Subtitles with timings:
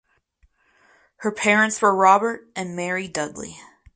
[1.17, 3.59] Her parents were Robert and Mary Dudley.